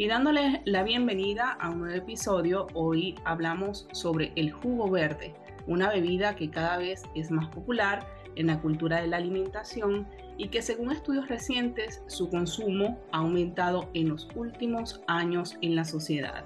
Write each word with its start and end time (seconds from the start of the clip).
Y 0.00 0.06
dándoles 0.06 0.60
la 0.64 0.84
bienvenida 0.84 1.50
a 1.60 1.70
un 1.70 1.80
nuevo 1.80 1.96
episodio, 1.96 2.68
hoy 2.72 3.16
hablamos 3.24 3.88
sobre 3.90 4.30
el 4.36 4.52
jugo 4.52 4.88
verde, 4.88 5.34
una 5.66 5.88
bebida 5.88 6.36
que 6.36 6.50
cada 6.50 6.76
vez 6.76 7.02
es 7.16 7.32
más 7.32 7.48
popular 7.48 8.06
en 8.36 8.46
la 8.46 8.60
cultura 8.60 9.00
de 9.00 9.08
la 9.08 9.16
alimentación 9.16 10.06
y 10.36 10.50
que 10.50 10.62
según 10.62 10.92
estudios 10.92 11.26
recientes 11.26 12.00
su 12.06 12.30
consumo 12.30 13.00
ha 13.10 13.18
aumentado 13.18 13.90
en 13.92 14.10
los 14.10 14.28
últimos 14.36 15.02
años 15.08 15.56
en 15.62 15.74
la 15.74 15.84
sociedad. 15.84 16.44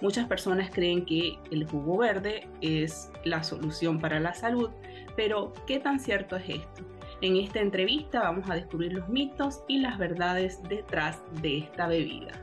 Muchas 0.00 0.28
personas 0.28 0.70
creen 0.70 1.04
que 1.04 1.36
el 1.50 1.66
jugo 1.66 1.98
verde 1.98 2.46
es 2.60 3.10
la 3.24 3.42
solución 3.42 3.98
para 3.98 4.20
la 4.20 4.32
salud, 4.32 4.70
pero 5.16 5.52
¿qué 5.66 5.80
tan 5.80 5.98
cierto 5.98 6.36
es 6.36 6.48
esto? 6.48 6.84
En 7.20 7.36
esta 7.36 7.58
entrevista 7.58 8.20
vamos 8.20 8.48
a 8.48 8.54
descubrir 8.54 8.92
los 8.92 9.08
mitos 9.08 9.64
y 9.66 9.78
las 9.78 9.98
verdades 9.98 10.62
detrás 10.68 11.20
de 11.42 11.58
esta 11.58 11.88
bebida. 11.88 12.41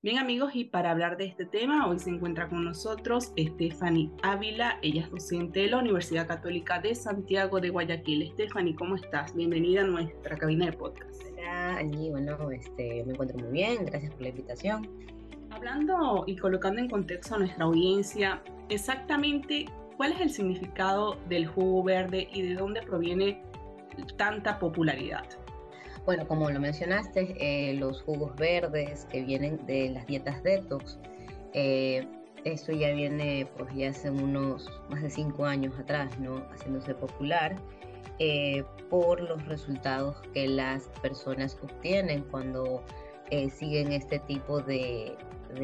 Bien 0.00 0.18
amigos, 0.18 0.54
y 0.54 0.62
para 0.62 0.92
hablar 0.92 1.16
de 1.16 1.24
este 1.24 1.44
tema, 1.44 1.88
hoy 1.88 1.98
se 1.98 2.10
encuentra 2.10 2.48
con 2.48 2.64
nosotros 2.64 3.32
Stephanie 3.36 4.12
Ávila, 4.22 4.78
ella 4.80 5.02
es 5.02 5.10
docente 5.10 5.58
de 5.58 5.70
la 5.70 5.78
Universidad 5.78 6.28
Católica 6.28 6.78
de 6.78 6.94
Santiago 6.94 7.60
de 7.60 7.70
Guayaquil. 7.70 8.30
Stephanie, 8.30 8.76
¿cómo 8.76 8.94
estás? 8.94 9.34
Bienvenida 9.34 9.80
a 9.80 9.86
nuestra 9.88 10.36
cabina 10.36 10.66
de 10.66 10.72
podcast. 10.74 11.20
Hola 11.32 11.78
Angie, 11.78 12.10
bueno, 12.12 12.48
este, 12.52 13.02
me 13.06 13.12
encuentro 13.12 13.38
muy 13.38 13.50
bien, 13.50 13.86
gracias 13.86 14.12
por 14.12 14.22
la 14.22 14.28
invitación. 14.28 14.88
Hablando 15.50 16.22
y 16.28 16.36
colocando 16.36 16.80
en 16.80 16.88
contexto 16.88 17.34
a 17.34 17.38
nuestra 17.38 17.64
audiencia, 17.64 18.40
exactamente 18.68 19.66
cuál 19.96 20.12
es 20.12 20.20
el 20.20 20.30
significado 20.30 21.18
del 21.28 21.48
jugo 21.48 21.82
verde 21.82 22.28
y 22.32 22.42
de 22.42 22.54
dónde 22.54 22.82
proviene 22.82 23.42
tanta 24.16 24.60
popularidad. 24.60 25.24
Bueno, 26.04 26.26
como 26.26 26.50
lo 26.50 26.58
mencionaste, 26.60 27.36
eh, 27.38 27.74
los 27.74 28.02
jugos 28.02 28.34
verdes 28.36 29.06
que 29.10 29.22
vienen 29.22 29.64
de 29.66 29.90
las 29.90 30.06
dietas 30.06 30.42
detox, 30.42 30.98
eh, 31.52 32.06
esto 32.44 32.72
ya 32.72 32.92
viene 32.92 33.46
pues 33.56 33.74
ya 33.74 33.90
hace 33.90 34.10
unos 34.10 34.70
más 34.88 35.02
de 35.02 35.10
cinco 35.10 35.44
años 35.44 35.78
atrás, 35.78 36.18
¿no? 36.18 36.36
Haciéndose 36.50 36.94
popular 36.94 37.56
eh, 38.18 38.64
por 38.88 39.20
los 39.20 39.44
resultados 39.46 40.16
que 40.32 40.48
las 40.48 40.84
personas 41.02 41.58
obtienen 41.62 42.22
cuando 42.30 42.82
siguen 43.50 43.92
este 43.92 44.20
tipo 44.20 44.60
de 44.60 45.14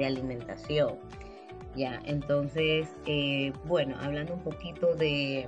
alimentación. 0.04 0.98
Ya, 1.74 2.02
entonces, 2.04 2.88
bueno, 3.64 3.96
hablando 4.02 4.34
un 4.34 4.42
poquito 4.42 4.94
de, 4.94 5.46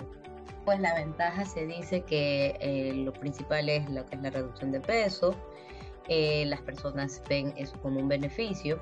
pues 0.67 0.81
la 0.81 0.95
ventaja 0.95 1.45
se 1.45 1.65
dice 1.65 2.03
que 2.03 2.57
eh, 2.61 2.93
lo 2.93 3.13
principal 3.13 3.69
es 3.69 3.89
lo 3.89 4.05
que 4.05 4.17
es 4.17 4.23
la 4.23 4.31
reducción 4.31 4.73
de 4.73 4.81
peso. 4.81 5.35
Eh, 6.09 6.45
las 6.47 6.61
personas 6.61 7.23
ven 7.29 7.55
eso 7.57 7.81
como 7.81 8.01
un 8.01 8.09
beneficio, 8.09 8.81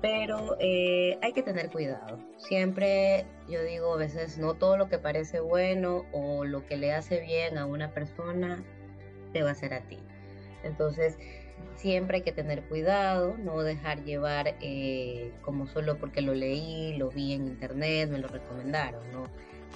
pero 0.00 0.56
eh, 0.60 1.18
hay 1.20 1.34
que 1.34 1.42
tener 1.42 1.70
cuidado. 1.70 2.18
Siempre 2.38 3.26
yo 3.48 3.62
digo, 3.62 3.92
a 3.92 3.96
veces 3.98 4.38
no 4.38 4.54
todo 4.54 4.78
lo 4.78 4.88
que 4.88 4.98
parece 4.98 5.40
bueno 5.40 6.06
o 6.12 6.46
lo 6.46 6.64
que 6.66 6.78
le 6.78 6.94
hace 6.94 7.20
bien 7.20 7.58
a 7.58 7.66
una 7.66 7.92
persona 7.92 8.64
te 9.34 9.42
va 9.42 9.50
a 9.50 9.52
hacer 9.52 9.74
a 9.74 9.82
ti. 9.82 9.98
Entonces, 10.64 11.18
siempre 11.76 12.16
hay 12.16 12.22
que 12.22 12.32
tener 12.32 12.62
cuidado, 12.62 13.36
no 13.36 13.62
dejar 13.62 14.04
llevar 14.04 14.54
como 15.42 15.66
solo 15.66 15.98
porque 15.98 16.22
lo 16.22 16.32
leí, 16.32 16.96
lo 16.96 17.10
vi 17.10 17.34
en 17.34 17.46
internet, 17.46 18.08
me 18.08 18.18
lo 18.18 18.28
recomendaron, 18.28 19.02
¿no? 19.12 19.24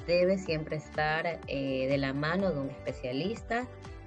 Debe 0.06 0.38
siempre 0.38 0.76
estar 0.76 1.40
eh, 1.46 1.86
de 1.88 1.98
la 1.98 2.12
mano 2.12 2.50
de 2.52 2.60
un 2.60 2.70
especialista, 2.70 3.66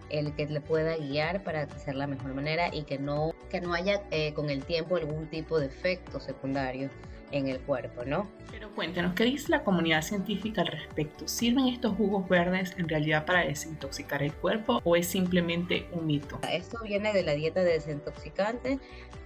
el 0.09 0.35
que 0.35 0.45
le 0.45 0.61
pueda 0.61 0.97
guiar 0.97 1.43
para 1.43 1.63
hacer 1.63 1.95
la 1.95 2.07
mejor 2.07 2.33
manera 2.33 2.73
y 2.73 2.83
que 2.83 2.99
no, 2.99 3.33
que 3.49 3.61
no 3.61 3.73
haya 3.73 4.03
eh, 4.11 4.33
con 4.33 4.49
el 4.49 4.63
tiempo 4.63 4.97
algún 4.97 5.27
tipo 5.27 5.59
de 5.59 5.67
efecto 5.67 6.19
secundario 6.19 6.89
en 7.31 7.47
el 7.47 7.59
cuerpo, 7.59 8.05
¿no? 8.05 8.29
Pero 8.51 8.71
cuéntanos, 8.73 9.13
¿qué 9.15 9.23
dice 9.25 9.49
la 9.49 9.63
comunidad 9.63 10.03
científica 10.03 10.61
al 10.61 10.67
respecto? 10.67 11.27
¿Sirven 11.27 11.67
estos 11.67 11.95
jugos 11.95 12.29
verdes 12.29 12.73
en 12.77 12.87
realidad 12.87 13.25
para 13.25 13.45
desintoxicar 13.45 14.21
el 14.21 14.31
cuerpo 14.31 14.79
o 14.83 14.95
es 14.95 15.07
simplemente 15.07 15.87
un 15.91 16.05
mito? 16.05 16.39
Esto 16.49 16.77
viene 16.83 17.11
de 17.13 17.23
la 17.23 17.33
dieta 17.33 17.63
desintoxicante, 17.63 18.79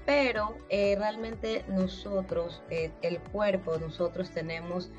pero 0.05 0.57
eh, 0.69 0.95
realmente 0.97 1.63
nosotros, 1.67 2.63
el 2.69 3.19
cuerpo, 3.19 3.77
nosotros 3.77 4.31
tenemos 4.31 4.89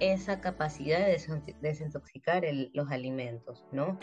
esa 0.00 0.40
capacidad 0.40 1.06
de 1.06 1.18
desintoxicar 1.60 2.44
los 2.72 2.90
alimentos, 2.90 3.64
¿no? 3.72 3.98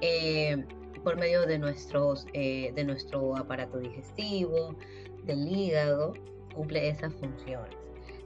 Eh, 0.00 0.64
por 1.04 1.16
medio 1.18 1.46
de, 1.46 1.58
nuestros, 1.58 2.26
eh, 2.32 2.72
de 2.74 2.84
nuestro 2.84 3.36
aparato 3.36 3.78
digestivo, 3.78 4.76
del 5.24 5.48
hígado, 5.48 6.14
cumple 6.54 6.88
esas 6.88 7.14
funciones. 7.14 7.76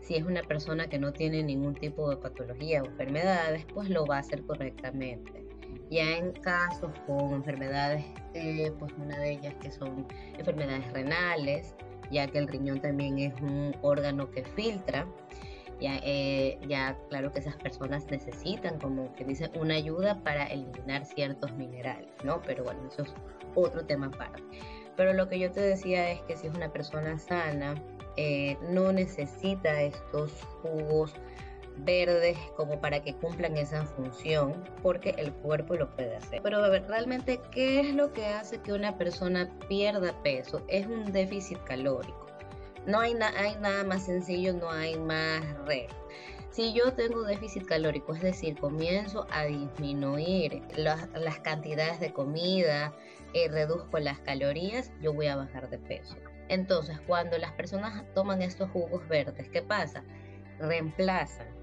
Si 0.00 0.14
es 0.14 0.24
una 0.24 0.42
persona 0.42 0.88
que 0.88 0.98
no 0.98 1.12
tiene 1.12 1.42
ningún 1.42 1.74
tipo 1.74 2.08
de 2.10 2.16
patología 2.16 2.82
o 2.82 2.86
enfermedades, 2.86 3.64
pues 3.74 3.90
lo 3.90 4.06
va 4.06 4.16
a 4.16 4.20
hacer 4.20 4.44
correctamente. 4.46 5.44
Ya 5.90 6.16
en 6.16 6.32
casos 6.32 6.92
con 7.06 7.32
enfermedades, 7.32 8.04
eh, 8.34 8.72
pues 8.78 8.92
una 8.98 9.18
de 9.18 9.32
ellas 9.32 9.54
que 9.60 9.70
son 9.70 10.06
enfermedades 10.38 10.92
renales, 10.92 11.74
ya 12.10 12.26
que 12.26 12.38
el 12.38 12.48
riñón 12.48 12.80
también 12.80 13.18
es 13.18 13.34
un 13.40 13.74
órgano 13.82 14.30
que 14.30 14.44
filtra, 14.44 15.06
ya, 15.80 15.98
eh, 16.02 16.58
ya 16.68 16.96
claro 17.08 17.32
que 17.32 17.40
esas 17.40 17.56
personas 17.56 18.06
necesitan, 18.10 18.78
como 18.78 19.12
que 19.14 19.24
dice, 19.24 19.50
una 19.58 19.74
ayuda 19.74 20.22
para 20.22 20.46
eliminar 20.46 21.04
ciertos 21.04 21.52
minerales, 21.52 22.10
¿no? 22.24 22.42
Pero 22.42 22.64
bueno, 22.64 22.80
eso 22.88 23.02
es 23.02 23.14
otro 23.54 23.84
tema 23.84 24.06
aparte. 24.06 24.42
Pero 24.96 25.12
lo 25.12 25.28
que 25.28 25.38
yo 25.38 25.50
te 25.52 25.60
decía 25.60 26.10
es 26.10 26.20
que 26.22 26.36
si 26.36 26.46
es 26.46 26.54
una 26.54 26.72
persona 26.72 27.18
sana, 27.18 27.74
eh, 28.16 28.56
no 28.70 28.92
necesita 28.92 29.82
estos 29.82 30.32
jugos 30.62 31.14
verdes 31.78 32.38
como 32.56 32.80
para 32.80 33.02
que 33.02 33.14
cumplan 33.14 33.56
esa 33.56 33.84
función, 33.84 34.64
porque 34.82 35.14
el 35.18 35.32
cuerpo 35.32 35.74
lo 35.74 35.94
puede 35.94 36.16
hacer. 36.16 36.40
Pero 36.42 36.64
a 36.64 36.68
ver, 36.70 36.86
realmente, 36.88 37.40
¿qué 37.50 37.80
es 37.80 37.94
lo 37.94 38.12
que 38.12 38.24
hace 38.24 38.58
que 38.58 38.72
una 38.72 38.96
persona 38.96 39.50
pierda 39.68 40.14
peso? 40.22 40.62
Es 40.68 40.86
un 40.86 41.12
déficit 41.12 41.62
calórico. 41.64 42.25
No 42.86 43.00
hay, 43.00 43.14
hay 43.14 43.56
nada 43.56 43.84
más 43.84 44.04
sencillo, 44.04 44.54
no 44.54 44.70
hay 44.70 44.96
más 44.98 45.42
red. 45.66 45.88
Si 46.50 46.72
yo 46.72 46.92
tengo 46.94 47.24
déficit 47.24 47.66
calórico, 47.66 48.14
es 48.14 48.22
decir, 48.22 48.56
comienzo 48.58 49.26
a 49.30 49.44
disminuir 49.44 50.62
las, 50.76 51.06
cantidades 51.40 52.00
de 52.00 52.12
comida, 52.12 52.94
y 53.34 53.48
reduzco 53.48 53.98
las 53.98 54.20
calorías, 54.20 54.90
yo 55.02 55.12
voy 55.12 55.26
a 55.26 55.36
bajar 55.36 55.68
de 55.68 55.78
peso. 55.78 56.16
Entonces, 56.48 56.98
cuando 57.06 57.36
las 57.36 57.52
personas 57.52 58.04
toman 58.14 58.40
estos 58.40 58.70
jugos 58.70 59.06
verdes, 59.08 59.48
¿qué 59.50 59.60
pasa? 59.60 60.04
Reemplazan 60.58 61.55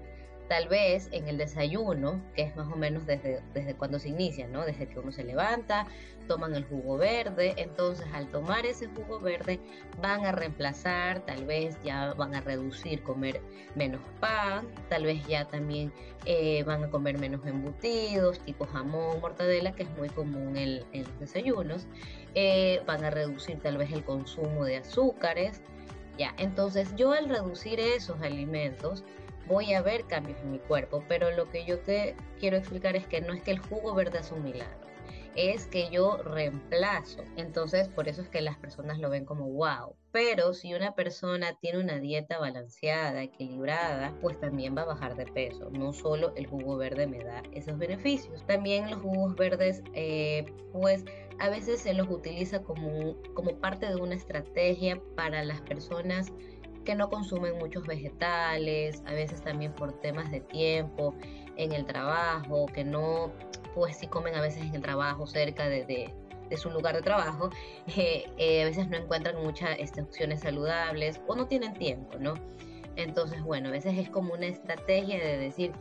tal 0.48 0.68
vez 0.68 1.08
en 1.12 1.28
el 1.28 1.38
desayuno, 1.38 2.20
que 2.34 2.42
es 2.42 2.56
más 2.56 2.70
o 2.72 2.76
menos 2.76 3.06
desde, 3.06 3.42
desde 3.54 3.74
cuando 3.74 3.98
se 3.98 4.10
inicia, 4.10 4.46
¿no? 4.46 4.64
Desde 4.64 4.86
que 4.86 4.98
uno 4.98 5.10
se 5.10 5.24
levanta, 5.24 5.86
toman 6.26 6.54
el 6.54 6.64
jugo 6.64 6.96
verde, 6.96 7.54
entonces 7.56 8.06
al 8.12 8.28
tomar 8.28 8.66
ese 8.66 8.88
jugo 8.88 9.20
verde 9.20 9.60
van 10.00 10.24
a 10.24 10.32
reemplazar, 10.32 11.20
tal 11.20 11.44
vez 11.44 11.78
ya 11.82 12.14
van 12.14 12.34
a 12.34 12.40
reducir 12.40 13.02
comer 13.02 13.40
menos 13.74 14.00
pan, 14.20 14.66
tal 14.88 15.04
vez 15.04 15.26
ya 15.26 15.46
también 15.46 15.92
eh, 16.24 16.62
van 16.64 16.84
a 16.84 16.90
comer 16.90 17.18
menos 17.18 17.46
embutidos, 17.46 18.38
tipo 18.40 18.66
jamón, 18.66 19.20
mortadela, 19.20 19.72
que 19.72 19.84
es 19.84 19.90
muy 19.96 20.08
común 20.08 20.56
en, 20.56 20.80
los 20.92 21.20
desayunos, 21.20 21.86
eh, 22.34 22.82
van 22.86 23.04
a 23.04 23.10
reducir 23.10 23.60
tal 23.60 23.78
vez 23.78 23.92
el 23.92 24.04
consumo 24.04 24.64
de 24.64 24.78
azúcares, 24.78 25.60
ya, 26.18 26.32
entonces 26.38 26.94
yo 26.96 27.12
al 27.12 27.28
reducir 27.28 27.80
esos 27.80 28.20
alimentos, 28.22 29.04
voy 29.46 29.74
a 29.74 29.82
ver 29.82 30.04
cambios 30.04 30.38
en 30.40 30.52
mi 30.52 30.58
cuerpo, 30.58 31.02
pero 31.08 31.30
lo 31.32 31.48
que 31.50 31.64
yo 31.64 31.78
te 31.80 32.16
quiero 32.38 32.56
explicar 32.56 32.96
es 32.96 33.06
que 33.06 33.20
no 33.20 33.32
es 33.32 33.42
que 33.42 33.52
el 33.52 33.58
jugo 33.58 33.94
verde 33.94 34.18
es 34.18 34.30
un 34.32 34.42
milagro 34.42 34.84
es 35.36 35.66
que 35.66 35.90
yo 35.90 36.18
reemplazo. 36.18 37.22
Entonces, 37.36 37.88
por 37.88 38.08
eso 38.08 38.22
es 38.22 38.28
que 38.28 38.40
las 38.40 38.56
personas 38.58 38.98
lo 38.98 39.10
ven 39.10 39.24
como 39.24 39.48
wow. 39.48 39.94
Pero 40.12 40.54
si 40.54 40.74
una 40.74 40.94
persona 40.94 41.58
tiene 41.60 41.80
una 41.80 41.98
dieta 41.98 42.38
balanceada, 42.38 43.22
equilibrada, 43.22 44.16
pues 44.20 44.38
también 44.38 44.76
va 44.76 44.82
a 44.82 44.86
bajar 44.86 45.16
de 45.16 45.26
peso. 45.26 45.70
No 45.70 45.92
solo 45.92 46.32
el 46.36 46.46
jugo 46.46 46.76
verde 46.76 47.06
me 47.06 47.18
da 47.18 47.42
esos 47.52 47.78
beneficios. 47.78 48.46
También 48.46 48.90
los 48.90 49.02
jugos 49.02 49.34
verdes, 49.34 49.82
eh, 49.94 50.46
pues 50.72 51.04
a 51.40 51.48
veces 51.48 51.80
se 51.80 51.94
los 51.94 52.08
utiliza 52.08 52.62
como, 52.62 53.20
como 53.34 53.58
parte 53.58 53.86
de 53.86 53.96
una 53.96 54.14
estrategia 54.14 55.00
para 55.16 55.42
las 55.42 55.60
personas 55.62 56.32
que 56.84 56.94
no 56.94 57.08
consumen 57.08 57.58
muchos 57.58 57.86
vegetales, 57.86 59.02
a 59.06 59.12
veces 59.12 59.42
también 59.42 59.72
por 59.72 59.92
temas 60.00 60.30
de 60.30 60.40
tiempo 60.40 61.14
en 61.56 61.72
el 61.72 61.84
trabajo, 61.84 62.66
que 62.66 62.84
no 62.84 63.32
pues 63.74 63.96
si 63.96 64.06
comen 64.06 64.34
a 64.34 64.40
veces 64.40 64.62
en 64.62 64.74
el 64.74 64.82
trabajo, 64.82 65.26
cerca 65.26 65.68
de, 65.68 66.14
su 66.56 66.70
lugar 66.70 66.94
de 66.94 67.02
trabajo, 67.02 67.50
eh, 67.96 68.30
eh, 68.38 68.62
a 68.62 68.66
veces 68.66 68.88
no 68.88 68.96
encuentran 68.96 69.42
muchas 69.42 69.76
este, 69.80 70.02
opciones 70.02 70.40
saludables 70.40 71.20
o 71.26 71.34
no 71.34 71.46
tienen 71.46 71.74
tiempo, 71.74 72.16
¿no? 72.18 72.34
Entonces, 72.96 73.42
bueno, 73.42 73.68
a 73.68 73.72
veces 73.72 73.98
es 73.98 74.08
como 74.08 74.34
una 74.34 74.46
estrategia 74.46 75.18
de 75.18 75.36
decir, 75.36 75.72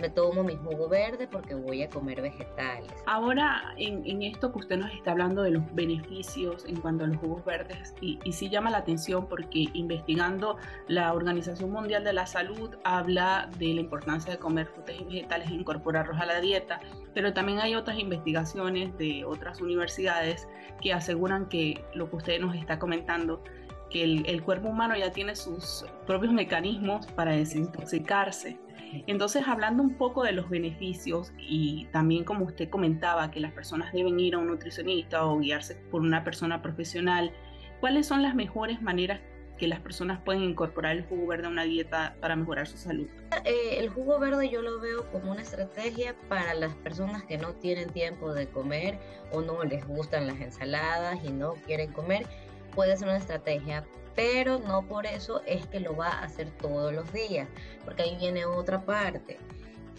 me 0.00 0.08
tomo 0.08 0.42
mi 0.42 0.56
jugo 0.56 0.88
verde 0.88 1.28
porque 1.28 1.54
voy 1.54 1.82
a 1.82 1.90
comer 1.90 2.22
vegetales. 2.22 2.90
Ahora, 3.06 3.74
en, 3.76 4.22
esto 4.22 4.52
que 4.52 4.58
usted 4.58 4.78
nos 4.78 4.92
está 4.92 5.12
hablando 5.12 5.42
de 5.42 5.50
los 5.50 5.74
beneficios 5.74 6.64
en 6.66 6.80
cuanto 6.80 7.04
a 7.04 7.06
los 7.06 7.16
jugos 7.18 7.44
verdes, 7.44 7.94
y, 8.00 8.18
y 8.24 8.32
sí 8.32 8.48
llama 8.48 8.70
la 8.70 8.78
atención 8.78 9.28
porque 9.28 9.66
investigando 9.72 10.56
la 10.88 11.12
Organización 11.12 11.70
Mundial 11.70 12.04
de 12.04 12.12
la 12.12 12.26
Salud 12.26 12.76
habla 12.84 13.50
de 13.58 13.74
la 13.74 13.80
importancia 13.80 14.32
de 14.32 14.38
comer 14.38 14.66
frutas 14.66 14.96
y 14.98 15.04
vegetales 15.04 15.50
e 15.50 15.54
incorporarlos 15.54 16.18
a 16.20 16.26
la 16.26 16.40
dieta, 16.40 16.80
pero 17.14 17.32
también 17.32 17.60
hay 17.60 17.74
otras 17.74 17.98
investigaciones 17.98 18.96
de 18.98 19.24
otras 19.24 19.60
universidades 19.60 20.48
que 20.80 20.92
aseguran 20.92 21.48
que 21.48 21.84
lo 21.94 22.08
que 22.08 22.16
usted 22.16 22.40
nos 22.40 22.56
está 22.56 22.78
comentando, 22.78 23.42
que 23.90 24.04
el, 24.04 24.24
el 24.26 24.42
cuerpo 24.42 24.68
humano 24.68 24.96
ya 24.96 25.10
tiene 25.10 25.34
sus 25.34 25.84
propios 26.06 26.32
mecanismos 26.32 27.06
para 27.08 27.32
desintoxicarse 27.32 28.58
entonces, 29.06 29.46
hablando 29.46 29.82
un 29.82 29.94
poco 29.94 30.24
de 30.24 30.32
los 30.32 30.48
beneficios 30.48 31.32
y 31.38 31.86
también 31.92 32.24
como 32.24 32.44
usted 32.44 32.68
comentaba 32.68 33.30
que 33.30 33.40
las 33.40 33.52
personas 33.52 33.92
deben 33.92 34.18
ir 34.18 34.34
a 34.34 34.38
un 34.38 34.48
nutricionista 34.48 35.24
o 35.26 35.38
guiarse 35.38 35.76
por 35.90 36.00
una 36.00 36.24
persona 36.24 36.62
profesional, 36.62 37.32
¿cuáles 37.80 38.06
son 38.06 38.22
las 38.22 38.34
mejores 38.34 38.82
maneras 38.82 39.20
que 39.58 39.68
las 39.68 39.80
personas 39.80 40.20
pueden 40.24 40.42
incorporar 40.42 40.96
el 40.96 41.04
jugo 41.04 41.26
verde 41.26 41.46
a 41.46 41.50
una 41.50 41.64
dieta 41.64 42.16
para 42.20 42.34
mejorar 42.34 42.66
su 42.66 42.78
salud? 42.78 43.06
Eh, 43.44 43.76
el 43.78 43.90
jugo 43.90 44.18
verde 44.18 44.48
yo 44.48 44.62
lo 44.62 44.80
veo 44.80 45.10
como 45.12 45.32
una 45.32 45.42
estrategia 45.42 46.16
para 46.28 46.54
las 46.54 46.74
personas 46.76 47.24
que 47.24 47.36
no 47.36 47.52
tienen 47.52 47.90
tiempo 47.90 48.32
de 48.32 48.48
comer 48.48 48.98
o 49.32 49.42
no 49.42 49.62
les 49.64 49.86
gustan 49.86 50.26
las 50.26 50.40
ensaladas 50.40 51.22
y 51.22 51.30
no 51.30 51.54
quieren 51.66 51.92
comer. 51.92 52.26
Puede 52.74 52.96
ser 52.96 53.08
una 53.08 53.18
estrategia 53.18 53.84
pero 54.14 54.58
no 54.58 54.86
por 54.86 55.06
eso 55.06 55.42
es 55.46 55.66
que 55.66 55.80
lo 55.80 55.96
va 55.96 56.08
a 56.08 56.24
hacer 56.24 56.50
todos 56.58 56.92
los 56.92 57.12
días, 57.12 57.48
porque 57.84 58.02
ahí 58.02 58.16
viene 58.16 58.44
otra 58.44 58.84
parte. 58.84 59.38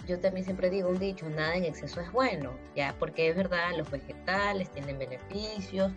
Yo 0.08 0.20
también 0.20 0.46
siempre 0.46 0.70
digo 0.70 0.90
un 0.90 1.00
dicho, 1.00 1.30
nada 1.30 1.56
en 1.56 1.64
exceso 1.64 2.02
es 2.02 2.12
bueno, 2.12 2.52
ya, 2.76 2.96
porque 3.00 3.30
es 3.30 3.36
verdad, 3.36 3.72
los 3.78 3.90
vegetales 3.90 4.70
tienen 4.72 4.98
beneficios, 4.98 5.92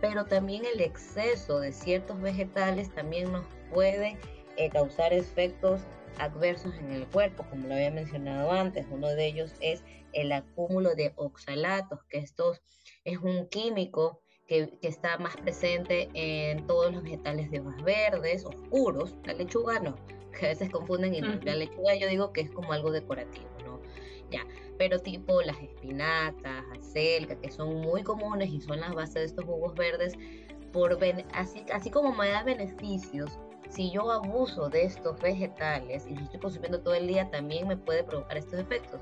pero 0.00 0.24
también 0.24 0.64
el 0.64 0.80
exceso 0.80 1.60
de 1.60 1.72
ciertos 1.72 2.20
vegetales 2.20 2.90
también 2.94 3.30
nos 3.30 3.44
puede 3.72 4.16
eh, 4.56 4.70
causar 4.70 5.12
efectos 5.12 5.82
adversos 6.18 6.74
en 6.78 6.90
el 6.92 7.06
cuerpo, 7.06 7.44
como 7.48 7.68
lo 7.68 7.74
había 7.74 7.90
mencionado 7.90 8.50
antes. 8.50 8.86
Uno 8.90 9.08
de 9.08 9.26
ellos 9.26 9.54
es 9.60 9.84
el 10.12 10.32
acúmulo 10.32 10.94
de 10.94 11.12
oxalatos, 11.16 12.00
que 12.08 12.18
esto 12.18 12.56
es 13.04 13.18
un 13.18 13.48
químico 13.48 14.22
que, 14.50 14.68
está 14.82 15.16
más 15.18 15.36
presente 15.36 16.08
en 16.12 16.66
todos 16.66 16.92
los 16.92 17.04
vegetales 17.04 17.52
de 17.52 17.60
hojas 17.60 17.82
verdes, 17.84 18.44
oscuros. 18.44 19.14
La 19.24 19.34
lechuga 19.34 19.78
no, 19.78 19.94
que 20.38 20.46
a 20.46 20.48
veces 20.48 20.70
confunden 20.70 21.14
y 21.14 21.20
la 21.20 21.54
lechuga 21.54 21.94
yo 21.94 22.08
digo 22.08 22.32
que 22.32 22.40
es 22.40 22.50
como 22.50 22.72
algo 22.72 22.90
decorativo, 22.90 23.48
¿no? 23.64 23.80
Ya, 24.28 24.44
pero 24.76 24.98
tipo 24.98 25.40
las 25.42 25.60
espinacas, 25.62 26.64
acelga, 26.76 27.36
que 27.36 27.50
son 27.50 27.80
muy 27.80 28.02
comunes 28.02 28.50
y 28.50 28.60
son 28.60 28.80
las 28.80 28.92
bases 28.92 29.14
de 29.14 29.24
estos 29.24 29.44
jugos 29.44 29.74
verdes, 29.74 30.14
por 30.72 30.98
así, 31.32 31.64
así 31.72 31.90
como 31.90 32.12
me 32.12 32.28
da 32.28 32.42
beneficios 32.42 33.38
si 33.68 33.90
yo 33.92 34.10
abuso 34.10 34.68
de 34.68 34.84
estos 34.84 35.20
vegetales 35.20 36.04
y 36.08 36.14
los 36.14 36.24
estoy 36.24 36.40
consumiendo 36.40 36.80
todo 36.80 36.94
el 36.94 37.06
día, 37.06 37.30
también 37.30 37.68
me 37.68 37.76
puede 37.76 38.02
provocar 38.02 38.36
estos 38.36 38.58
efectos. 38.58 39.00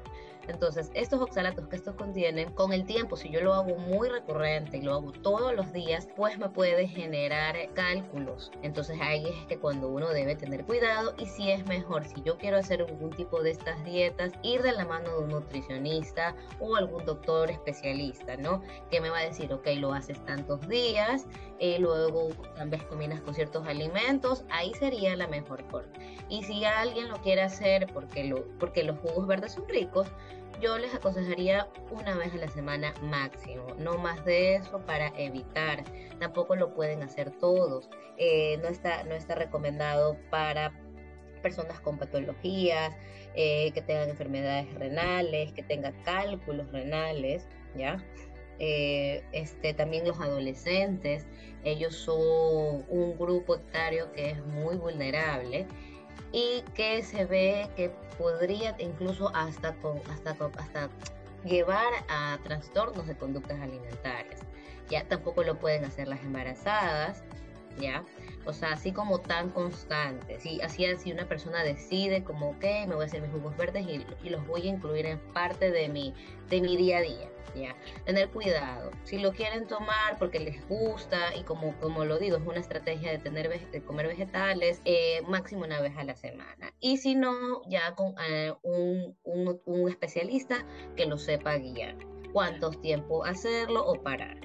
Entonces, 0.48 0.90
estos 0.94 1.20
oxalatos 1.20 1.68
que 1.68 1.76
estos 1.76 1.94
contienen, 1.94 2.52
con 2.52 2.72
el 2.72 2.84
tiempo, 2.84 3.16
si 3.16 3.30
yo 3.30 3.40
lo 3.40 3.52
hago 3.54 3.76
muy 3.76 4.08
recurrente 4.08 4.78
y 4.78 4.82
lo 4.82 4.94
hago 4.94 5.12
todos 5.12 5.54
los 5.54 5.72
días, 5.72 6.08
pues 6.16 6.38
me 6.38 6.48
puede 6.48 6.88
generar 6.88 7.56
cálculos. 7.74 8.50
Entonces, 8.62 8.98
ahí 9.00 9.26
es 9.26 9.46
que 9.46 9.58
cuando 9.58 9.88
uno 9.88 10.08
debe 10.08 10.36
tener 10.36 10.64
cuidado 10.64 11.14
y 11.18 11.26
si 11.26 11.50
es 11.50 11.66
mejor, 11.66 12.04
si 12.04 12.22
yo 12.22 12.38
quiero 12.38 12.56
hacer 12.56 12.82
algún 12.82 13.10
tipo 13.10 13.42
de 13.42 13.50
estas 13.50 13.84
dietas, 13.84 14.32
ir 14.42 14.62
de 14.62 14.72
la 14.72 14.84
mano 14.84 15.10
de 15.10 15.24
un 15.24 15.28
nutricionista 15.28 16.34
o 16.60 16.76
algún 16.76 17.04
doctor 17.04 17.50
especialista, 17.50 18.36
¿no? 18.36 18.62
Que 18.90 19.00
me 19.00 19.10
va 19.10 19.18
a 19.18 19.24
decir, 19.24 19.52
ok, 19.52 19.66
lo 19.76 19.92
haces 19.92 20.24
tantos 20.24 20.66
días, 20.68 21.26
eh, 21.58 21.78
luego 21.78 22.30
tal 22.56 22.70
vez 22.70 22.82
combinas 22.84 23.20
con 23.20 23.34
ciertos 23.34 23.66
alimentos, 23.66 24.44
ahí 24.50 24.72
sería 24.74 25.16
la 25.16 25.26
mejor 25.26 25.62
forma. 25.64 25.92
Y 26.28 26.42
si 26.42 26.64
alguien 26.64 27.08
lo 27.08 27.16
quiere 27.16 27.42
hacer 27.42 27.86
porque, 27.92 28.24
lo, 28.24 28.44
porque 28.58 28.84
los 28.84 28.98
jugos 29.00 29.26
verdes 29.26 29.52
son 29.52 29.68
ricos, 29.68 30.08
yo 30.60 30.78
les 30.78 30.94
aconsejaría 30.94 31.68
una 31.90 32.16
vez 32.16 32.32
a 32.34 32.36
la 32.36 32.48
semana 32.48 32.92
máximo, 33.02 33.66
no 33.78 33.96
más 33.98 34.24
de 34.24 34.56
eso 34.56 34.80
para 34.80 35.08
evitar. 35.16 35.84
Tampoco 36.18 36.56
lo 36.56 36.74
pueden 36.74 37.02
hacer 37.02 37.30
todos. 37.30 37.88
Eh, 38.16 38.58
no, 38.62 38.68
está, 38.68 39.04
no 39.04 39.14
está 39.14 39.34
recomendado 39.34 40.16
para 40.30 40.72
personas 41.42 41.80
con 41.80 41.98
patologías, 41.98 42.96
eh, 43.34 43.70
que 43.72 43.82
tengan 43.82 44.10
enfermedades 44.10 44.72
renales, 44.74 45.52
que 45.52 45.62
tengan 45.62 45.94
cálculos 46.02 46.70
renales, 46.72 47.46
¿ya? 47.76 48.04
Eh, 48.58 49.22
este, 49.30 49.72
también 49.72 50.06
los 50.06 50.18
adolescentes, 50.20 51.28
ellos 51.62 51.94
son 51.94 52.84
un 52.88 53.16
grupo 53.16 53.54
etario 53.54 54.10
que 54.12 54.30
es 54.30 54.44
muy 54.44 54.76
vulnerable 54.76 55.66
y 56.32 56.62
que 56.75 57.02
se 57.02 57.25
ve 57.25 57.68
que 57.76 57.90
podría 58.18 58.75
incluso 58.78 59.30
hasta, 59.35 59.75
hasta, 60.11 60.30
hasta 60.58 60.90
llevar 61.44 61.92
a 62.08 62.38
trastornos 62.42 63.06
de 63.06 63.16
conductas 63.16 63.61
alimentarias. 63.61 64.40
Ya 64.90 65.04
tampoco 65.04 65.42
lo 65.42 65.58
pueden 65.58 65.85
hacer 65.85 66.08
las 66.08 66.20
embarazadas, 66.20 67.23
¿ya? 67.80 68.04
O 68.44 68.52
sea, 68.52 68.73
así 68.73 68.92
como 68.92 69.20
tan 69.20 69.50
constante, 69.50 70.40
¿sí? 70.40 70.61
Así 70.62 70.87
si 70.97 71.12
una 71.12 71.28
persona 71.28 71.62
decide 71.62 72.25
como, 72.25 72.58
que 72.58 72.87
me 72.87 72.94
voy 72.94 73.04
a 73.04 73.06
hacer 73.06 73.20
mis 73.20 73.30
jugos 73.30 73.56
verdes 73.56 73.87
y, 73.87 74.06
y, 74.25 74.30
los 74.30 74.47
voy 74.47 74.62
a 74.62 74.70
incluir 74.70 75.06
en 75.06 75.18
parte 75.32 75.70
de 75.70 75.88
mi, 75.88 76.14
de 76.49 76.61
mi 76.62 76.76
día 76.76 76.99
a 76.99 77.00
día, 77.02 77.30
¿ya? 77.54 77.76
Tener 78.06 78.30
cuidado. 78.30 78.90
Si 79.04 79.18
lo 79.18 79.32
quieren 79.32 79.66
tomar 79.66 80.16
porque 80.18 80.40
les 80.40 80.66
gusta 80.66 81.37
y 81.37 81.42
como, 81.42 81.78
como 81.78 82.04
lo 82.04 82.18
digo, 82.18 82.37
es 82.38 82.47
una 82.47 82.61
estrategia 82.61 83.11
de, 83.11 83.18
tener, 83.18 83.70
de 83.70 83.82
comer 83.82 84.06
vegetales, 84.06 84.80
eh, 84.87 85.20
máximo 85.28 85.64
una 85.64 85.80
vez 85.80 85.97
a 85.99 86.04
la 86.04 86.16
semana. 86.16 86.73
Y 86.80 86.97
si 86.97 87.14
no, 87.14 87.62
ya 87.68 87.94
con 87.94 88.14
eh, 88.30 88.54
un, 88.62 89.16
un, 89.25 89.61
un 89.66 89.90
especialista 89.90 90.64
que 90.97 91.04
lo 91.06 91.18
sepa 91.18 91.58
guiar. 91.58 91.97
¿Cuántos 92.32 92.80
tiempo 92.80 93.25
hacerlo 93.25 93.85
o 93.85 94.02
parar? 94.02 94.38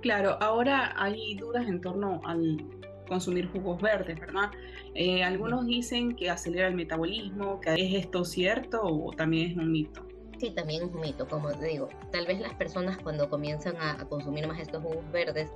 Claro, 0.00 0.38
ahora 0.40 0.94
hay 0.96 1.34
dudas 1.34 1.66
en 1.66 1.80
torno 1.80 2.20
al 2.24 2.64
consumir 3.06 3.50
jugos 3.50 3.82
verdes, 3.82 4.18
¿verdad? 4.18 4.50
Eh, 4.94 5.22
algunos 5.22 5.66
dicen 5.66 6.16
que 6.16 6.30
acelera 6.30 6.68
el 6.68 6.74
metabolismo, 6.74 7.60
que 7.60 7.74
¿es 7.74 8.04
esto 8.04 8.24
cierto 8.24 8.82
o 8.82 9.12
también 9.12 9.50
es 9.50 9.56
un 9.56 9.72
mito? 9.72 10.06
Sí, 10.38 10.52
también 10.52 10.84
es 10.84 10.94
un 10.94 11.00
mito, 11.00 11.28
como 11.28 11.50
te 11.50 11.66
digo. 11.66 11.90
Tal 12.12 12.26
vez 12.26 12.40
las 12.40 12.54
personas 12.54 12.96
cuando 12.96 13.28
comienzan 13.28 13.76
a, 13.76 14.08
consumir 14.08 14.46
más 14.46 14.58
estos 14.58 14.82
jugos 14.82 15.04
verdes, 15.12 15.52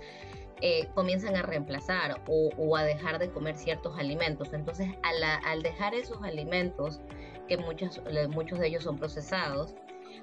eh, 0.61 0.89
comienzan 0.95 1.37
a 1.37 1.43
reemplazar 1.43 2.23
o, 2.27 2.77
a 2.77 2.85
dejar 2.85 3.19
de 3.19 3.31
comer 3.31 3.57
ciertos 3.57 3.99
alimentos. 3.99 4.53
Entonces, 4.53 4.89
al 5.03 5.63
dejar 5.63 5.95
esos 5.95 6.23
alimentos, 6.23 7.01
que 7.49 7.57
muchos, 7.57 8.03
muchos 8.31 8.59
de 8.59 8.67
ellos 8.67 8.85
son 8.85 8.99
procesados, 8.99 9.75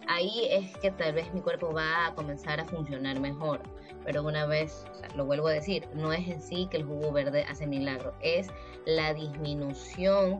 ahí 0.07 0.47
es 0.49 0.77
que 0.77 0.91
tal 0.91 1.13
vez 1.13 1.33
mi 1.33 1.41
cuerpo 1.41 1.73
va 1.73 2.07
a 2.07 2.15
comenzar 2.15 2.59
a 2.59 2.65
funcionar 2.65 3.19
mejor. 3.19 3.61
Pero 4.03 4.23
una 4.23 4.45
vez, 4.45 4.85
lo 5.15 5.25
vuelvo 5.25 5.47
a 5.47 5.51
decir, 5.51 5.87
no 5.93 6.11
es 6.11 6.27
en 6.27 6.41
sí 6.41 6.67
que 6.71 6.77
el 6.77 6.85
jugo 6.85 7.11
verde 7.11 7.43
hace 7.43 7.67
milagro, 7.67 8.13
es 8.21 8.47
la 8.85 9.13
disminución, 9.13 10.39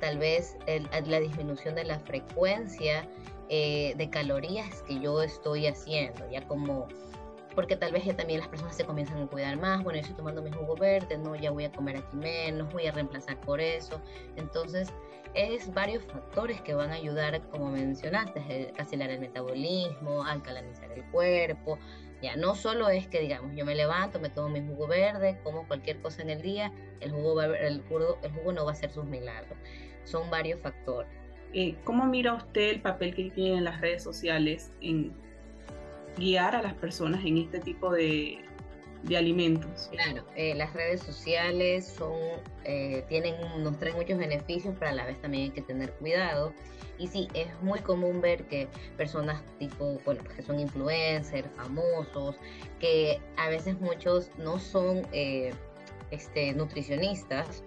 tal 0.00 0.18
vez 0.18 0.56
la 1.06 1.20
disminución 1.20 1.76
de 1.76 1.84
la 1.84 2.00
frecuencia 2.00 3.08
eh, 3.48 3.94
de 3.96 4.10
calorías 4.10 4.82
que 4.82 5.00
yo 5.00 5.22
estoy 5.22 5.66
haciendo, 5.66 6.28
ya 6.30 6.46
como 6.46 6.86
porque 7.54 7.76
tal 7.76 7.92
vez 7.92 8.04
también 8.16 8.40
las 8.40 8.48
personas 8.48 8.76
se 8.76 8.84
comienzan 8.84 9.22
a 9.22 9.26
cuidar 9.26 9.56
más, 9.56 9.82
bueno, 9.82 9.98
yo 9.98 10.02
estoy 10.02 10.16
tomando 10.16 10.42
mi 10.42 10.50
jugo 10.50 10.76
verde, 10.76 11.18
no, 11.18 11.34
ya 11.34 11.50
voy 11.50 11.64
a 11.64 11.72
comer 11.72 11.96
aquí 11.96 12.16
menos, 12.16 12.72
voy 12.72 12.86
a 12.86 12.92
reemplazar 12.92 13.40
por 13.40 13.60
eso. 13.60 14.00
Entonces, 14.36 14.92
es 15.34 15.72
varios 15.72 16.04
factores 16.04 16.60
que 16.62 16.74
van 16.74 16.90
a 16.90 16.94
ayudar, 16.94 17.40
como 17.50 17.70
mencionaste, 17.70 18.72
a 18.76 18.82
acelerar 18.82 19.14
el 19.14 19.20
metabolismo, 19.20 20.24
a 20.24 20.32
alcalinizar 20.32 20.90
el 20.92 21.04
cuerpo. 21.10 21.78
Ya 22.22 22.36
no 22.36 22.54
solo 22.54 22.88
es 22.88 23.06
que, 23.06 23.20
digamos, 23.20 23.54
yo 23.54 23.64
me 23.64 23.74
levanto, 23.74 24.20
me 24.20 24.28
tomo 24.28 24.48
mi 24.48 24.60
jugo 24.60 24.86
verde, 24.86 25.38
como 25.42 25.66
cualquier 25.66 26.00
cosa 26.00 26.22
en 26.22 26.30
el 26.30 26.42
día, 26.42 26.72
el 27.00 27.12
jugo, 27.12 27.40
el 27.42 27.82
jugo, 27.82 28.18
el 28.22 28.32
jugo 28.32 28.52
no 28.52 28.64
va 28.64 28.72
a 28.72 28.74
ser 28.74 28.90
sus 28.90 29.04
milagros. 29.04 29.56
Son 30.04 30.28
varios 30.30 30.60
factores. 30.60 31.10
Eh, 31.52 31.76
¿Cómo 31.84 32.06
mira 32.06 32.34
usted 32.34 32.70
el 32.70 32.80
papel 32.80 33.14
que 33.14 33.30
tienen 33.30 33.64
las 33.64 33.80
redes 33.80 34.02
sociales 34.02 34.72
en 34.80 35.12
guiar 36.20 36.54
a 36.54 36.62
las 36.62 36.74
personas 36.74 37.24
en 37.24 37.38
este 37.38 37.58
tipo 37.58 37.90
de, 37.90 38.38
de 39.02 39.16
alimentos. 39.16 39.88
Claro, 39.90 40.24
eh, 40.36 40.54
las 40.54 40.72
redes 40.74 41.00
sociales 41.00 41.86
son, 41.96 42.16
eh, 42.64 43.04
tienen, 43.08 43.34
nos 43.62 43.78
traen 43.78 43.96
muchos 43.96 44.18
beneficios, 44.18 44.74
pero 44.78 44.90
a 44.90 44.94
la 44.94 45.06
vez 45.06 45.20
también 45.20 45.44
hay 45.44 45.50
que 45.50 45.62
tener 45.62 45.90
cuidado. 45.94 46.52
Y 46.98 47.08
sí, 47.08 47.28
es 47.32 47.48
muy 47.62 47.80
común 47.80 48.20
ver 48.20 48.44
que 48.44 48.68
personas 48.98 49.42
tipo, 49.58 49.98
bueno, 50.04 50.22
que 50.36 50.42
son 50.42 50.60
influencers, 50.60 51.48
famosos, 51.56 52.36
que 52.78 53.18
a 53.38 53.48
veces 53.48 53.80
muchos 53.80 54.30
no 54.36 54.58
son 54.58 55.06
eh, 55.12 55.54
este, 56.10 56.52
nutricionistas 56.52 57.64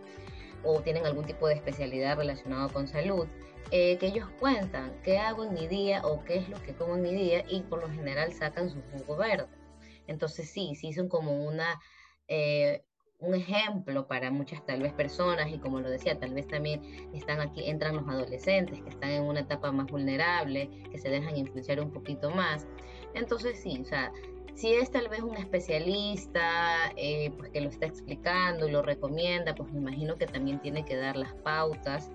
o 0.63 0.82
tienen 0.82 1.05
algún 1.05 1.25
tipo 1.25 1.48
de 1.48 1.55
especialidad 1.55 2.17
relacionada 2.17 2.70
con 2.70 2.88
salud, 2.88 3.27
que 3.70 3.98
ellos 4.01 4.29
cuentan 4.39 4.93
qué 5.03 5.17
hago 5.17 5.46
en 5.46 5.53
mi 5.53 5.67
día 5.67 6.05
o 6.05 6.24
qué 6.24 6.38
es 6.38 6.50
lo 6.50 6.62
que 6.62 6.75
como 6.75 6.96
en 6.96 7.01
mi 7.01 7.13
día 7.13 7.43
y 7.50 7.62
por 7.62 7.82
lo 7.82 7.89
general 7.89 8.32
sacan 8.32 8.70
su 8.70 8.82
jugo 8.91 9.17
verde. 9.17 9.48
Entonces 10.08 10.50
sí, 10.50 10.75
sí 10.75 10.93
son 10.93 11.08
como 11.08 11.46
una, 11.46 11.79
eh, 12.27 12.84
un 13.20 13.36
ejemplo 13.36 14.08
para 14.08 14.32
muchas 14.32 14.65
tal 14.65 14.82
vez 14.82 14.93
personas 14.93 15.50
y 15.50 15.60
como 15.60 15.79
lo 15.79 15.89
decía, 15.89 16.20
tal 16.20 16.34
vez 16.34 16.48
también 16.48 17.10
están 17.13 17.39
aquí, 17.39 17.70
entran 17.70 17.96
los 17.96 18.08
adolescentes 18.08 18.82
que 18.82 18.89
están 18.89 19.12
en 19.12 19.24
una 19.24 19.41
etapa 19.41 19.72
más 19.72 19.88
vulnerable, 19.88 20.70
que 20.91 20.98
se 20.98 21.10
dejan 21.10 21.38
influenciar 21.38 21.79
un 21.79 21.91
poquito 21.91 22.32
más. 22.32 22.67
Entonces 23.13 23.60
sí, 23.62 23.79
o 23.82 23.86
sea, 23.86 24.12
si 24.56 24.74
es 24.74 24.92
tal 24.92 25.10
vez 25.10 25.22
un 25.22 25.36
especialista 25.36 26.92
eh, 26.96 27.32
pues 27.38 27.50
que 27.50 27.62
lo 27.62 27.70
está 27.70 27.86
explicando 27.86 28.68
y 28.68 28.72
lo 28.72 28.82
recomienda, 28.82 29.56
pues 29.56 29.72
me 29.72 29.80
imagino 29.80 30.16
que 30.18 30.28
también 30.28 30.60
tiene 30.60 30.86
que 30.86 30.96
dar 30.96 31.16
las 31.16 31.34
pautas 31.36 32.12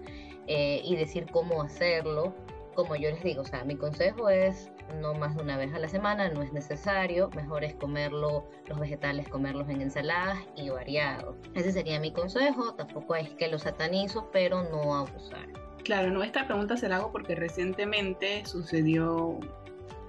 eh, 0.47 0.81
y 0.85 0.97
decir 0.97 1.27
cómo 1.31 1.63
hacerlo. 1.63 2.35
Como 2.75 2.95
yo 2.95 3.11
les 3.11 3.25
digo, 3.25 3.43
o 3.43 3.45
sea, 3.45 3.65
mi 3.65 3.75
consejo 3.75 4.31
es 4.31 4.71
no 5.01 5.15
más 5.15 5.37
de 5.37 5.43
una 5.43 5.57
vez 5.57 5.75
a 5.75 5.79
la 5.79 5.89
semana, 5.89 6.29
no 6.29 6.43
es 6.43 6.53
necesario, 6.53 7.29
mejor 7.35 7.65
es 7.65 7.75
comerlo, 7.75 8.49
los 8.67 8.79
vegetales, 8.79 9.29
comerlos 9.29 9.69
en 9.69 9.83
ensaladas 9.83 10.39
y 10.57 10.71
variados. 10.71 11.37
Ese 11.55 11.73
sería 11.73 11.99
mi 12.01 12.13
consejo, 12.13 12.75
tampoco 12.75 13.17
es 13.17 13.31
que 13.31 13.49
lo 13.49 13.59
satanizo, 13.59 14.31
pero 14.33 14.63
no 14.63 14.95
abusar. 14.95 15.49
Claro, 15.85 16.11
no, 16.11 16.23
esta 16.23 16.47
pregunta 16.47 16.77
se 16.77 16.89
la 16.89 16.97
hago 16.97 17.13
porque 17.13 17.35
recientemente 17.35 18.45
sucedió 18.47 19.39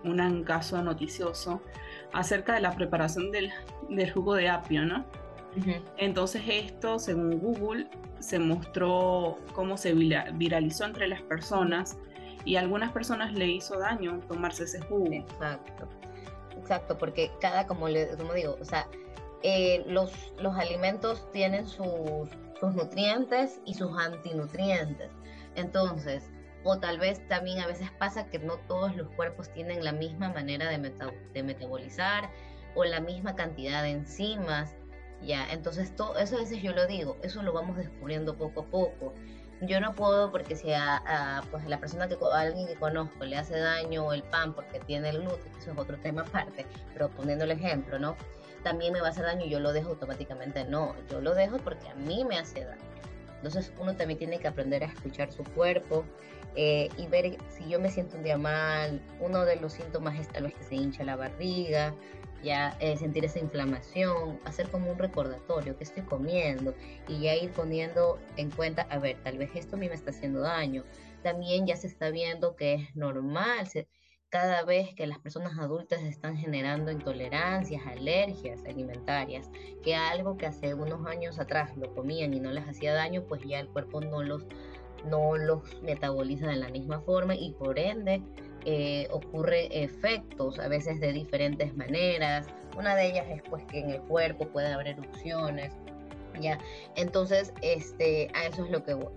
un 0.03 0.43
caso 0.43 0.81
noticioso 0.81 1.61
acerca 2.13 2.53
de 2.53 2.61
la 2.61 2.75
preparación 2.75 3.31
del, 3.31 3.51
del 3.89 4.11
jugo 4.11 4.35
de 4.35 4.49
apio, 4.49 4.85
¿no? 4.85 5.05
Entonces 5.97 6.43
esto, 6.47 6.99
según 6.99 7.39
Google, 7.39 7.87
se 8.19 8.39
mostró 8.39 9.37
cómo 9.53 9.77
se 9.77 9.93
viralizó 9.93 10.85
entre 10.85 11.07
las 11.07 11.21
personas 11.23 11.97
y 12.45 12.55
a 12.55 12.61
algunas 12.61 12.91
personas 12.91 13.33
le 13.33 13.47
hizo 13.47 13.77
daño 13.79 14.19
tomarse 14.27 14.63
ese 14.63 14.79
jugo. 14.81 15.11
Exacto, 15.11 15.87
exacto, 16.57 16.97
porque 16.97 17.31
cada, 17.41 17.65
como, 17.67 17.89
le, 17.89 18.15
como 18.15 18.33
digo, 18.33 18.57
o 18.61 18.65
sea, 18.65 18.87
eh, 19.41 19.83
los, 19.87 20.11
los 20.39 20.55
alimentos 20.55 21.29
tienen 21.31 21.65
sus, 21.67 22.29
sus 22.59 22.75
nutrientes 22.75 23.59
y 23.65 23.73
sus 23.73 23.97
antinutrientes. 23.97 25.09
Entonces, 25.55 26.29
o 26.63 26.79
tal 26.79 26.99
vez 26.99 27.25
también 27.27 27.59
a 27.59 27.67
veces 27.67 27.89
pasa 27.91 28.27
que 28.27 28.39
no 28.39 28.57
todos 28.67 28.95
los 28.95 29.09
cuerpos 29.11 29.49
tienen 29.49 29.83
la 29.83 29.91
misma 29.91 30.29
manera 30.29 30.69
de, 30.69 30.93
de 31.33 31.43
metabolizar 31.43 32.29
o 32.75 32.83
la 32.83 32.99
misma 32.99 33.35
cantidad 33.35 33.83
de 33.83 33.91
enzimas, 33.91 34.75
ya, 35.21 35.51
entonces 35.51 35.95
todo 35.95 36.17
eso 36.17 36.37
a 36.37 36.39
veces 36.39 36.61
yo 36.61 36.73
lo 36.73 36.87
digo, 36.87 37.17
eso 37.23 37.43
lo 37.43 37.51
vamos 37.51 37.77
descubriendo 37.77 38.37
poco 38.37 38.61
a 38.61 38.65
poco 38.65 39.13
yo 39.61 39.81
no 39.81 39.93
puedo 39.93 40.31
porque 40.31 40.55
si 40.55 40.71
a, 40.71 41.43
pues 41.51 41.67
la 41.67 41.79
persona 41.79 42.07
que 42.07 42.15
a 42.15 42.39
alguien 42.39 42.67
que 42.67 42.75
conozco 42.75 43.25
le 43.25 43.37
hace 43.37 43.57
daño 43.59 44.13
el 44.13 44.23
pan 44.23 44.53
porque 44.53 44.79
tiene 44.79 45.09
el 45.09 45.21
gluten, 45.21 45.51
eso 45.59 45.71
es 45.71 45.77
otro 45.77 45.97
tema 45.97 46.21
aparte, 46.21 46.65
pero 46.93 47.09
poniendo 47.09 47.43
el 47.43 47.51
ejemplo, 47.51 47.99
¿no? 47.99 48.15
También 48.63 48.93
me 48.93 49.01
va 49.01 49.07
a 49.07 49.09
hacer 49.11 49.25
daño 49.25 49.45
y 49.45 49.49
yo 49.49 49.59
lo 49.59 49.73
dejo 49.73 49.89
automáticamente, 49.89 50.63
no, 50.65 50.95
yo 51.09 51.21
lo 51.21 51.33
dejo 51.33 51.57
porque 51.57 51.89
a 51.89 51.95
mí 51.95 52.23
me 52.23 52.37
hace 52.37 52.63
daño. 52.63 52.81
Entonces 53.39 53.71
uno 53.79 53.95
también 53.95 54.19
tiene 54.19 54.39
que 54.39 54.47
aprender 54.47 54.83
a 54.83 54.87
escuchar 54.87 55.31
su 55.31 55.43
cuerpo 55.43 56.05
eh, 56.55 56.89
y 56.97 57.07
ver 57.07 57.37
si 57.49 57.69
yo 57.69 57.79
me 57.79 57.89
siento 57.89 58.17
un 58.17 58.23
día 58.23 58.37
mal, 58.37 59.01
uno 59.19 59.45
de 59.45 59.55
los 59.55 59.73
síntomas 59.73 60.19
es 60.19 60.27
tal 60.27 60.43
vez 60.43 60.55
que 60.55 60.63
se 60.63 60.75
hincha 60.75 61.03
la 61.03 61.15
barriga, 61.15 61.93
ya 62.43 62.75
eh, 62.79 62.97
sentir 62.97 63.25
esa 63.25 63.39
inflamación, 63.39 64.39
hacer 64.45 64.69
como 64.69 64.91
un 64.91 64.97
recordatorio 64.97 65.77
que 65.77 65.83
estoy 65.83 66.03
comiendo 66.03 66.73
y 67.07 67.19
ya 67.21 67.35
ir 67.35 67.51
poniendo 67.51 68.19
en 68.37 68.49
cuenta, 68.51 68.83
a 68.89 68.99
ver, 68.99 69.17
tal 69.23 69.37
vez 69.37 69.51
esto 69.55 69.75
a 69.75 69.79
mí 69.79 69.87
me 69.87 69.95
está 69.95 70.11
haciendo 70.11 70.41
daño. 70.41 70.83
También 71.23 71.67
ya 71.67 71.75
se 71.75 71.87
está 71.87 72.09
viendo 72.11 72.55
que 72.55 72.75
es 72.75 72.95
normal, 72.95 73.67
cada 74.29 74.63
vez 74.63 74.93
que 74.93 75.07
las 75.07 75.19
personas 75.19 75.57
adultas 75.57 76.03
están 76.03 76.37
generando 76.37 76.91
intolerancias, 76.91 77.81
alergias 77.87 78.63
alimentarias, 78.65 79.49
que 79.83 79.95
algo 79.95 80.37
que 80.37 80.45
hace 80.45 80.75
unos 80.75 81.05
años 81.07 81.39
atrás 81.39 81.75
lo 81.77 81.93
comían 81.95 82.33
y 82.33 82.39
no 82.39 82.51
les 82.51 82.67
hacía 82.67 82.93
daño, 82.93 83.23
pues 83.23 83.41
ya 83.43 83.59
el 83.59 83.67
cuerpo 83.69 84.01
no 84.01 84.21
los, 84.21 84.45
no 85.05 85.35
los 85.35 85.81
metaboliza 85.81 86.47
de 86.47 86.57
la 86.57 86.69
misma 86.69 87.01
forma 87.01 87.33
y 87.35 87.53
por 87.53 87.79
ende 87.79 88.21
eh, 88.65 89.07
ocurre 89.09 89.83
efectos 89.83 90.59
a 90.59 90.67
veces 90.67 90.99
de 90.99 91.11
diferentes 91.11 91.75
maneras. 91.75 92.47
Una 92.77 92.95
de 92.95 93.07
ellas 93.07 93.25
es 93.29 93.41
pues 93.49 93.63
que 93.65 93.79
en 93.79 93.89
el 93.89 94.01
cuerpo 94.01 94.47
puede 94.49 94.71
haber 94.71 94.89
erupciones, 94.89 95.73
¿ya? 96.39 96.59
Entonces, 96.95 97.51
este, 97.61 98.29
a 98.35 98.45
eso 98.45 98.63
es 98.65 98.71
lo 98.71 98.83
que 98.83 98.93
voy. 98.93 99.13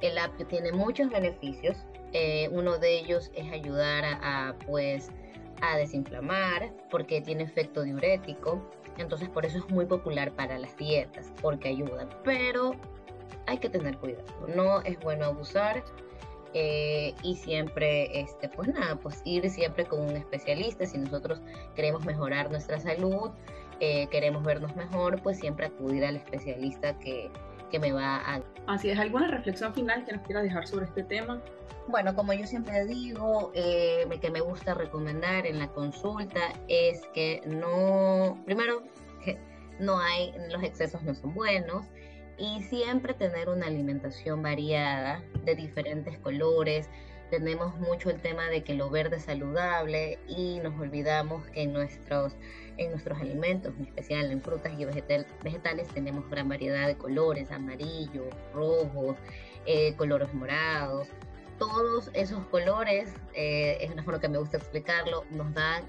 El 0.00 0.16
apio 0.18 0.46
tiene 0.46 0.72
muchos 0.72 1.10
beneficios. 1.10 1.76
Eh, 2.12 2.48
uno 2.52 2.78
de 2.78 2.98
ellos 2.98 3.30
es 3.34 3.50
ayudar 3.52 4.04
a, 4.04 4.54
pues, 4.66 5.10
a 5.60 5.76
desinflamar 5.76 6.72
porque 6.90 7.20
tiene 7.20 7.44
efecto 7.44 7.82
diurético. 7.82 8.62
Entonces, 8.98 9.28
por 9.28 9.44
eso 9.44 9.58
es 9.58 9.68
muy 9.68 9.84
popular 9.84 10.32
para 10.32 10.58
las 10.58 10.76
dietas, 10.76 11.32
porque 11.42 11.68
ayuda. 11.68 12.08
Pero 12.24 12.72
hay 13.46 13.58
que 13.58 13.68
tener 13.68 13.98
cuidado. 13.98 14.24
No 14.54 14.80
es 14.82 14.98
bueno 15.00 15.26
abusar 15.26 15.84
eh, 16.54 17.14
y 17.22 17.36
siempre, 17.36 18.20
este, 18.20 18.48
pues 18.48 18.68
nada, 18.68 18.96
pues 18.96 19.20
ir 19.24 19.48
siempre 19.50 19.84
con 19.84 20.00
un 20.00 20.16
especialista. 20.16 20.86
Si 20.86 20.96
nosotros 20.96 21.40
queremos 21.74 22.04
mejorar 22.06 22.50
nuestra 22.50 22.80
salud, 22.80 23.30
eh, 23.80 24.06
queremos 24.08 24.42
vernos 24.42 24.74
mejor, 24.74 25.20
pues 25.22 25.38
siempre 25.38 25.66
acudir 25.66 26.04
al 26.04 26.16
especialista 26.16 26.98
que, 26.98 27.30
que 27.70 27.78
me 27.78 27.92
va 27.92 28.16
a... 28.16 28.42
Así 28.66 28.90
es, 28.90 28.98
¿alguna 28.98 29.28
reflexión 29.28 29.74
final 29.74 30.04
que 30.04 30.12
nos 30.12 30.22
quiera 30.22 30.42
dejar 30.42 30.66
sobre 30.66 30.86
este 30.86 31.02
tema? 31.02 31.40
Bueno, 31.88 32.14
como 32.14 32.32
yo 32.32 32.46
siempre 32.46 32.84
digo, 32.84 33.52
eh, 33.54 34.06
que 34.20 34.30
me 34.30 34.40
gusta 34.40 34.74
recomendar 34.74 35.46
en 35.46 35.58
la 35.58 35.68
consulta 35.68 36.52
es 36.68 37.00
que 37.14 37.42
no, 37.46 38.42
primero, 38.44 38.82
que 39.24 39.38
no 39.78 40.00
hay, 40.00 40.34
los 40.50 40.62
excesos 40.64 41.02
no 41.04 41.14
son 41.14 41.32
buenos, 41.34 41.86
y 42.38 42.62
siempre 42.64 43.14
tener 43.14 43.48
una 43.48 43.66
alimentación 43.66 44.42
variada 44.42 45.22
de 45.44 45.54
diferentes 45.54 46.18
colores. 46.18 46.88
Tenemos 47.30 47.74
mucho 47.80 48.10
el 48.10 48.20
tema 48.20 48.48
de 48.48 48.62
que 48.62 48.74
lo 48.74 48.88
verde 48.88 49.16
es 49.16 49.24
saludable 49.24 50.18
y 50.28 50.60
nos 50.60 50.78
olvidamos 50.78 51.44
que 51.48 51.62
en 51.62 51.72
nuestros, 51.72 52.36
en 52.76 52.90
nuestros 52.90 53.18
alimentos, 53.18 53.74
en 53.78 53.86
especial 53.86 54.30
en 54.30 54.40
frutas 54.40 54.72
y 54.78 54.84
vegetales, 54.84 55.88
tenemos 55.88 56.28
gran 56.30 56.48
variedad 56.48 56.86
de 56.86 56.96
colores, 56.96 57.50
amarillos, 57.50 58.32
rojos, 58.54 59.16
eh, 59.66 59.94
colores 59.96 60.32
morados. 60.34 61.08
Todos 61.58 62.10
esos 62.12 62.44
colores, 62.46 63.12
eh, 63.34 63.78
es 63.80 63.90
una 63.90 64.04
forma 64.04 64.20
que 64.20 64.28
me 64.28 64.38
gusta 64.38 64.58
explicarlo, 64.58 65.24
nos 65.30 65.52
dan 65.52 65.84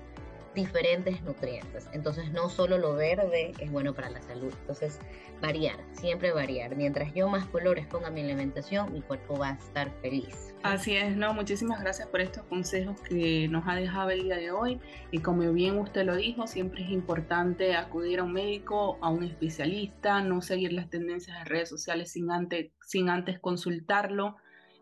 diferentes 0.58 1.22
nutrientes. 1.22 1.88
Entonces 1.94 2.32
no 2.32 2.50
solo 2.50 2.80
lo 2.80 2.96
verde 2.96 3.54
es 3.60 3.72
bueno 3.72 3.94
para 3.94 4.10
la 4.10 4.22
salud. 4.24 4.52
Entonces 4.62 5.00
variar, 5.40 5.78
siempre 5.92 6.32
variar. 6.32 6.76
Mientras 6.76 7.14
yo 7.14 7.30
más 7.30 7.46
colores 7.46 7.86
ponga 7.86 8.10
mi 8.10 8.22
alimentación, 8.22 8.92
mi 8.92 9.02
cuerpo 9.02 9.38
va 9.38 9.50
a 9.50 9.54
estar 9.54 9.92
feliz. 10.02 10.56
Así 10.64 10.98
es, 10.98 11.16
no, 11.16 11.36
muchísimas 11.36 11.80
gracias 11.80 12.08
por 12.08 12.22
estos 12.22 12.44
consejos 12.46 13.00
que 13.02 13.48
nos 13.48 13.68
ha 13.68 13.76
dejado 13.76 14.10
el 14.10 14.24
día 14.24 14.38
de 14.38 14.50
hoy. 14.50 14.82
Y 15.12 15.20
como 15.20 15.54
bien 15.54 15.78
usted 15.78 16.04
lo 16.06 16.16
dijo, 16.16 16.48
siempre 16.48 16.84
es 16.84 16.90
importante 16.90 17.76
acudir 17.76 18.20
a 18.20 18.24
un 18.24 18.34
médico, 18.34 18.98
a 19.02 19.10
un 19.10 19.24
especialista, 19.24 20.22
no 20.22 20.42
seguir 20.42 20.74
las 20.74 20.90
tendencias 20.90 21.38
de 21.38 21.46
redes 21.46 21.70
sociales 21.70 22.12
sin 22.12 22.32
antes, 22.32 22.72
sin 22.82 23.10
antes 23.10 23.40
consultarlo 23.40 24.38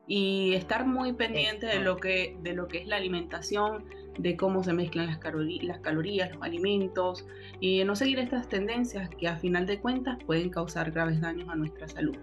y 0.07 0.53
estar 0.53 0.85
muy 0.85 1.13
pendiente 1.13 1.65
de 1.65 1.79
lo 1.79 1.97
que 1.97 2.38
de 2.41 2.53
lo 2.53 2.67
que 2.67 2.79
es 2.79 2.88
la 2.88 2.97
alimentación, 2.97 3.85
de 4.17 4.38
cómo 4.38 4.63
se 4.63 4.74
mezclan 4.74 5.07
las, 5.07 5.19
las 5.62 5.79
calorías, 5.79 6.31
los 6.31 6.41
alimentos 6.43 7.25
y 7.59 7.83
no 7.83 7.95
seguir 7.95 8.19
estas 8.19 8.47
tendencias 8.47 9.09
que 9.09 9.27
a 9.27 9.38
final 9.38 9.65
de 9.65 9.79
cuentas 9.79 10.17
pueden 10.25 10.50
causar 10.50 10.91
graves 10.91 11.21
daños 11.21 11.50
a 11.50 11.55
nuestra 11.55 11.88
salud. 11.88 12.17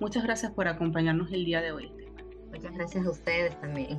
Muchas 0.00 0.24
gracias 0.24 0.52
por 0.52 0.68
acompañarnos 0.68 1.32
el 1.32 1.44
día 1.44 1.60
de 1.60 1.72
hoy. 1.72 1.92
Muchas 2.50 2.74
gracias 2.74 3.06
a 3.06 3.10
ustedes 3.10 3.58
también. 3.60 3.98